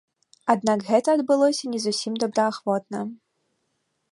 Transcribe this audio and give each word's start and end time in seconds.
Аднак 0.53 0.83
гэта 0.87 1.09
адбылося 1.17 1.69
не 1.73 1.79
зусім 1.85 2.13
добраахвотна. 2.23 2.99